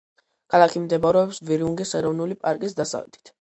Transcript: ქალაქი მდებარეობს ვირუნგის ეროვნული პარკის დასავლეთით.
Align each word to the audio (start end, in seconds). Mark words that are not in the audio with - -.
ქალაქი 0.53 0.79
მდებარეობს 0.85 1.41
ვირუნგის 1.51 1.93
ეროვნული 2.01 2.39
პარკის 2.47 2.77
დასავლეთით. 2.81 3.25